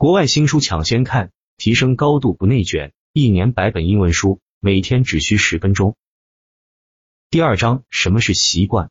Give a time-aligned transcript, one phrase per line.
[0.00, 5.94] 国外新书抢先看，提升高度不内卷，一年百本英文书，每天只需十分钟。
[7.28, 8.88] 第二章，什么是习惯？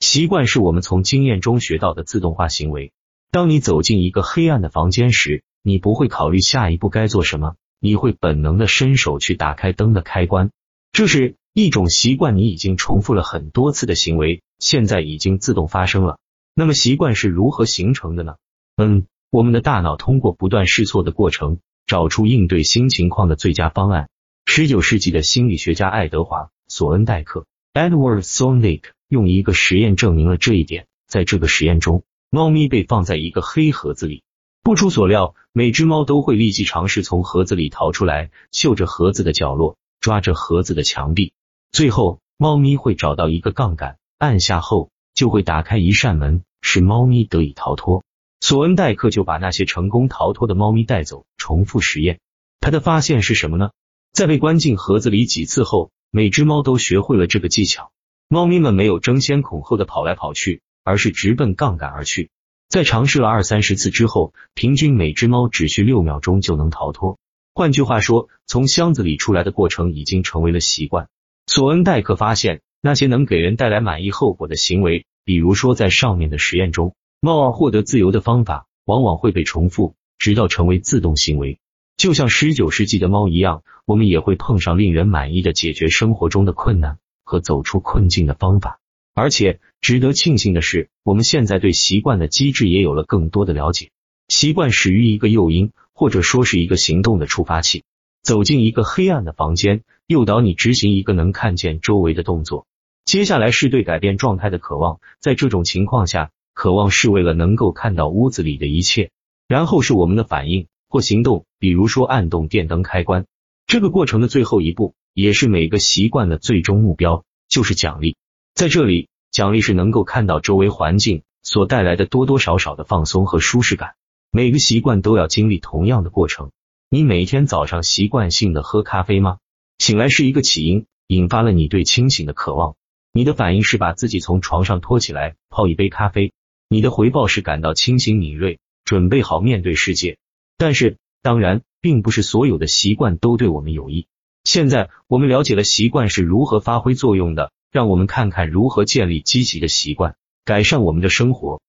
[0.00, 2.90] 习惯是我们从经验中学到的自动化行为。
[3.30, 10.50] 当你走进一个黑暗的房间时，你不会考虑下一步该做什么，你会本能的伸手去打开灯的开关。
[10.90, 16.18] 这是一种习惯，你已经重复了很多次的行为，现在已经自动发生了。
[16.52, 18.34] 那么习惯是如何形成的呢？
[18.76, 19.06] 嗯。
[19.30, 24.08] 我们的大脑通过不断试错的过程，找出应对新情况的最佳方案。
[24.46, 30.86] 十九世纪的心理学家爱德华·索恩戴克 （Edward Thorndike） 用一个实验证明了这一点。
[31.06, 34.22] 在这个实验中，猫咪被放在一个黑盒子里，
[34.62, 41.32] 不出所料，每只猫都会立即尝试从盒子里逃出来，嗅着盒子的角落，抓着盒子的墙壁。
[41.70, 48.02] 最后，猫咪会找到一个杠杆，按下后就会打开一扇门，使猫咪得以逃脱。
[48.40, 52.20] 索恩戴克就把那些成功逃脱的猫咪带走，重复实验。
[52.60, 53.70] 他的发现是什么呢？
[54.12, 57.90] 在被关进盒子里几次后，每只猫都学会了这个技巧。
[58.28, 62.30] 猫咪们没有争先恐后的跑来跑去，而是直奔杠杆而去。
[62.68, 67.18] 在尝试了二三十次之后，平均每只猫只需六秒钟就能逃脱。
[67.54, 71.08] 换句话说，从箱子里出来的过程已经成为了习惯。
[71.46, 76.94] 索恩戴克发现，那些能给人带来满意后果的行为，比如说在上面的实验中。
[77.20, 81.58] 猫儿获得自由的方法往往会被重复，直到成为自动行为。
[81.96, 88.78] 就像十九世纪的猫一样，我们也会碰上令人满意的解决生活中的困难和走出困境的方法。
[89.14, 93.90] 而且值得庆幸的是，我们现在对习惯的机制也有了更多的了解。
[94.28, 97.82] 习惯始于一个诱因，或者说是一个行动的触发器。
[98.22, 102.64] 走进一个黑暗的房间，诱导你执行一个能看见周围的动作。
[103.04, 105.00] 接下来是对改变状态的渴望。
[105.18, 106.30] 在这种情况下。
[106.58, 109.12] 渴望是为了能够看到屋子里的一切，
[109.46, 113.26] 然后是我们的反应或行动，比如说按动电灯开关。
[113.68, 118.16] 这个过程的最后一步，也是每个习惯的最终目标，就是奖励。
[118.54, 123.94] 在这里，奖励是能够看到周围环境所带来的多多少少的放松和舒适感。
[124.32, 126.50] 每个习惯都要经历同样的过程。
[126.90, 129.38] 你每天早上习惯性的喝咖啡吗？
[129.78, 132.74] 醒来是一个起因，引发了你对清醒的渴望。
[133.12, 136.32] 你的反应是把自己从床上拖起来，泡一杯咖啡。
[136.70, 140.18] 你的回报是感到清醒敏锐，准备好面对世界。
[140.58, 144.06] 但是，当然，并不是所有的习惯都对我们有益。
[144.44, 151.62] 现在，我们了解了习惯是如何发挥作用的，让我们看看如何建立积极的习惯，改善我们的生活。